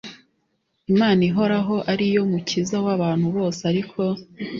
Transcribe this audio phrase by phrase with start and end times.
[0.91, 3.99] imana ihoraho ari yo mukiza w abantu bose ariko